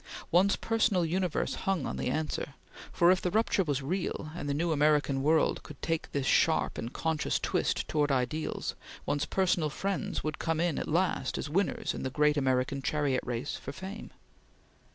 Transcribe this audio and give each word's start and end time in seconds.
One's 0.31 0.55
personal 0.55 1.05
universe 1.05 1.53
hung 1.53 1.85
on 1.85 1.97
the 1.97 2.07
answer, 2.09 2.55
for, 2.91 3.11
if 3.11 3.21
the 3.21 3.29
rupture 3.29 3.63
was 3.63 3.83
real 3.83 4.31
and 4.35 4.49
the 4.49 4.53
new 4.55 4.71
American 4.71 5.21
world 5.21 5.61
could 5.61 5.79
take 5.79 6.11
this 6.11 6.25
sharp 6.25 6.79
and 6.79 6.91
conscious 6.91 7.37
twist 7.39 7.87
towards 7.87 8.11
ideals, 8.11 8.73
one's 9.05 9.25
personal 9.27 9.69
friends 9.69 10.23
would 10.23 10.39
come 10.39 10.59
in, 10.59 10.79
at 10.79 10.87
last, 10.87 11.37
as 11.37 11.51
winners 11.51 11.93
in 11.93 12.01
the 12.01 12.09
great 12.09 12.35
American 12.35 12.81
chariot 12.81 13.21
race 13.23 13.57
for 13.57 13.71
fame. 13.73 14.09